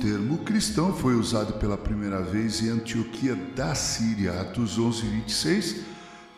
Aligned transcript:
termo 0.00 0.38
cristão 0.38 0.94
foi 0.94 1.16
usado 1.16 1.54
pela 1.54 1.76
primeira 1.76 2.22
vez 2.22 2.62
em 2.62 2.68
Antioquia 2.68 3.34
da 3.34 3.74
Síria, 3.74 4.40
Atos 4.40 4.78
11, 4.78 5.02
26, 5.08 5.76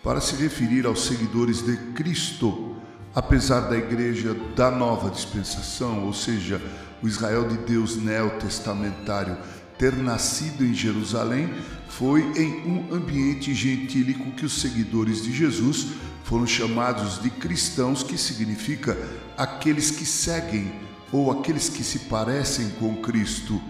para 0.02 0.19
se 0.19 0.34
referir 0.37 0.87
aos 0.87 1.05
seguidores 1.05 1.61
de 1.61 1.77
Cristo. 1.93 2.75
Apesar 3.15 3.69
da 3.69 3.77
igreja 3.77 4.34
da 4.57 4.70
nova 4.70 5.11
dispensação, 5.11 6.07
ou 6.07 6.15
seja, 6.15 6.59
o 7.02 7.07
Israel 7.07 7.46
de 7.46 7.59
Deus 7.59 7.96
neotestamentário, 7.96 9.37
ter 9.77 9.95
nascido 9.95 10.64
em 10.64 10.73
Jerusalém, 10.73 11.53
foi 11.87 12.23
em 12.34 12.66
um 12.66 12.95
ambiente 12.95 13.53
gentílico 13.53 14.30
que 14.30 14.47
os 14.47 14.59
seguidores 14.59 15.23
de 15.23 15.30
Jesus 15.30 15.89
foram 16.25 16.47
chamados 16.47 17.20
de 17.20 17.28
cristãos, 17.28 18.03
que 18.03 18.16
significa 18.16 18.97
aqueles 19.37 19.91
que 19.91 20.06
seguem 20.06 20.73
ou 21.12 21.30
aqueles 21.30 21.69
que 21.69 21.84
se 21.84 22.01
parecem 22.01 22.71
com 22.71 22.97
Cristo. 22.97 23.61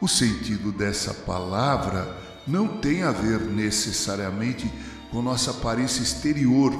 O 0.00 0.08
sentido 0.08 0.72
dessa 0.72 1.12
palavra 1.12 2.16
não 2.46 2.66
tem 2.66 3.02
a 3.02 3.10
ver 3.10 3.40
necessariamente 3.40 4.72
com 5.10 5.20
nossa 5.20 5.50
aparência 5.50 6.02
exterior, 6.02 6.72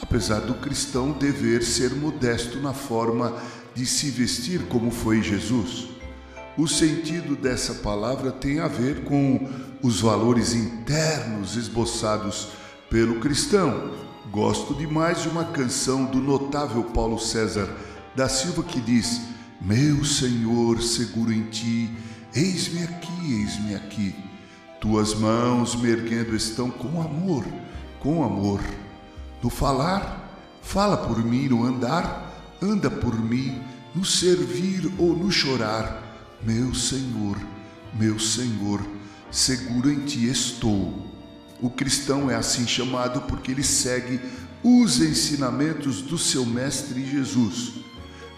apesar 0.00 0.40
do 0.40 0.54
cristão 0.54 1.10
dever 1.10 1.62
ser 1.62 1.94
modesto 1.94 2.58
na 2.60 2.72
forma 2.72 3.34
de 3.74 3.84
se 3.84 4.10
vestir 4.10 4.62
como 4.68 4.90
foi 4.90 5.20
Jesus. 5.20 5.88
O 6.56 6.68
sentido 6.68 7.34
dessa 7.34 7.74
palavra 7.74 8.30
tem 8.30 8.60
a 8.60 8.68
ver 8.68 9.04
com 9.04 9.48
os 9.82 10.00
valores 10.00 10.52
internos 10.54 11.56
esboçados 11.56 12.48
pelo 12.90 13.20
cristão. 13.20 13.90
Gosto 14.30 14.74
demais 14.74 15.22
de 15.22 15.28
uma 15.28 15.46
canção 15.46 16.04
do 16.04 16.18
notável 16.18 16.84
Paulo 16.84 17.18
César 17.18 17.68
da 18.14 18.28
Silva 18.28 18.62
que 18.62 18.80
diz: 18.80 19.22
Meu 19.64 20.04
Senhor, 20.04 20.82
seguro 20.82 21.32
em 21.32 21.44
ti, 21.44 21.90
eis-me 22.34 22.82
aqui, 22.82 23.32
eis-me 23.32 23.74
aqui. 23.74 24.14
Tuas 24.80 25.14
mãos 25.14 25.74
me 25.76 25.88
erguendo 25.88 26.34
estão 26.34 26.70
com 26.70 27.00
amor, 27.00 27.44
com 28.00 28.24
amor. 28.24 28.60
No 29.42 29.48
falar, 29.48 30.58
fala 30.62 30.96
por 30.96 31.24
mim, 31.24 31.48
no 31.48 31.64
andar, 31.64 32.56
anda 32.60 32.90
por 32.90 33.18
mim, 33.18 33.62
no 33.94 34.04
servir 34.04 34.92
ou 34.98 35.16
no 35.16 35.30
chorar 35.30 36.12
meu 36.44 36.74
Senhor, 36.74 37.36
meu 37.94 38.18
Senhor, 38.18 38.84
seguro 39.30 39.90
em 39.90 40.04
ti 40.04 40.28
estou. 40.28 41.06
O 41.60 41.70
cristão 41.70 42.28
é 42.28 42.34
assim 42.34 42.66
chamado 42.66 43.22
porque 43.22 43.52
ele 43.52 43.62
segue 43.62 44.20
os 44.62 45.00
ensinamentos 45.00 46.02
do 46.02 46.18
seu 46.18 46.44
Mestre 46.44 47.08
Jesus. 47.08 47.81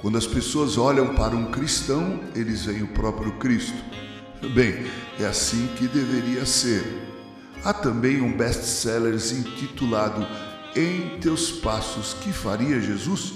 Quando 0.05 0.19
as 0.19 0.27
pessoas 0.27 0.77
olham 0.77 1.14
para 1.14 1.34
um 1.34 1.50
cristão, 1.50 2.20
eles 2.34 2.66
veem 2.66 2.83
o 2.83 2.88
próprio 2.88 3.33
Cristo. 3.38 3.83
Bem, 4.52 4.84
é 5.19 5.24
assim 5.24 5.66
que 5.78 5.88
deveria 5.88 6.44
ser. 6.44 6.84
Há 7.64 7.72
também 7.72 8.20
um 8.20 8.36
best-seller 8.36 9.14
intitulado 9.14 10.27
Em 10.77 11.19
Teus 11.20 11.50
Passos, 11.50 12.12
que 12.20 12.34
faria 12.34 12.82
Jesus? 12.82 13.32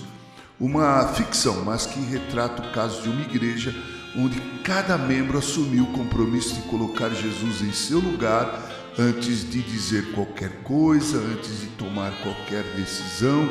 Uma 0.61 1.09
ficção, 1.15 1.65
mas 1.65 1.87
que 1.87 2.01
retrata 2.01 2.63
o 2.63 2.71
caso 2.71 3.01
de 3.01 3.09
uma 3.09 3.23
igreja 3.23 3.75
onde 4.15 4.39
cada 4.63 4.99
membro 4.99 5.39
assumiu 5.39 5.85
o 5.85 5.93
compromisso 5.95 6.55
de 6.55 6.69
colocar 6.69 7.09
Jesus 7.09 7.63
em 7.63 7.73
seu 7.73 7.99
lugar 7.99 8.93
antes 8.99 9.51
de 9.51 9.63
dizer 9.63 10.13
qualquer 10.13 10.63
coisa, 10.65 11.17
antes 11.17 11.63
de 11.63 11.67
tomar 11.79 12.13
qualquer 12.21 12.63
decisão 12.77 13.49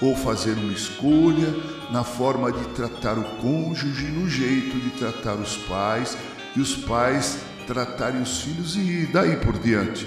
ou 0.00 0.14
fazer 0.14 0.52
uma 0.52 0.72
escolha 0.72 1.54
na 1.90 2.04
forma 2.04 2.52
de 2.52 2.64
tratar 2.68 3.18
o 3.18 3.24
cônjuge, 3.36 4.06
no 4.06 4.28
jeito 4.28 4.78
de 4.78 4.90
tratar 4.90 5.34
os 5.34 5.56
pais 5.56 6.16
e 6.54 6.60
os 6.60 6.76
pais 6.76 7.38
tratarem 7.66 8.22
os 8.22 8.40
filhos 8.40 8.76
e 8.76 9.08
daí 9.12 9.36
por 9.36 9.58
diante. 9.58 10.06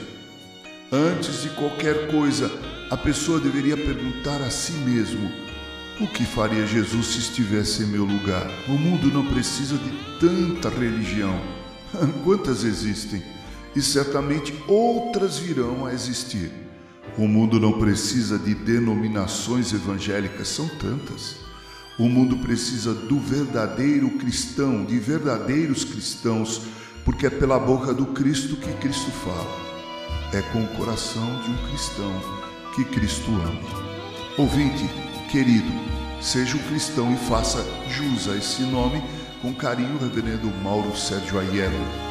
Antes 0.91 1.44
de 1.44 1.50
qualquer 1.50 2.12
coisa, 2.12 2.52
a 2.90 2.97
pessoa 2.97 3.40
deveria 3.40 3.78
perguntar 3.78 4.41
a 4.41 4.50
si 4.50 4.74
mesmo: 4.74 5.31
o 6.00 6.08
que 6.08 6.25
faria 6.25 6.66
Jesus 6.66 7.08
se 7.08 7.19
estivesse 7.19 7.84
em 7.84 7.88
meu 7.88 8.03
lugar? 8.03 8.46
O 8.68 8.72
mundo 8.72 9.08
não 9.08 9.25
precisa 9.25 9.78
de 9.78 9.91
tanta 10.19 10.69
religião. 10.69 11.40
Quantas 12.23 12.63
existem? 12.63 13.23
E 13.75 13.81
certamente 13.81 14.53
outras 14.68 15.38
virão 15.38 15.85
a 15.85 15.94
existir. 15.94 16.52
O 17.17 17.27
mundo 17.27 17.59
não 17.59 17.73
precisa 17.73 18.39
de 18.39 18.55
denominações 18.55 19.73
evangélicas, 19.73 20.47
são 20.47 20.67
tantas. 20.67 21.35
O 21.99 22.07
mundo 22.07 22.38
precisa 22.38 22.94
do 22.94 23.19
verdadeiro 23.19 24.09
cristão, 24.11 24.85
de 24.85 24.97
verdadeiros 24.97 25.83
cristãos, 25.83 26.61
porque 27.03 27.27
é 27.27 27.29
pela 27.29 27.59
boca 27.59 27.94
do 27.94 28.07
Cristo 28.07 28.55
que 28.55 28.72
Cristo 28.75 29.11
fala. 29.11 29.72
É 30.33 30.41
com 30.41 30.63
o 30.63 30.67
coração 30.69 31.27
de 31.41 31.51
um 31.51 31.67
cristão 31.67 32.13
que 32.73 32.85
Cristo 32.85 33.29
ama. 33.31 33.91
Ouvinte, 34.38 34.89
querido, 35.29 35.72
seja 36.22 36.55
um 36.55 36.63
cristão 36.69 37.13
e 37.13 37.17
faça 37.17 37.66
jus 37.89 38.29
a 38.29 38.38
esse 38.38 38.61
nome 38.63 39.03
com 39.41 39.53
carinho, 39.53 39.97
Reverendo 39.97 40.47
Mauro 40.63 40.95
Sérgio 40.95 41.39
Aiello. 41.39 42.10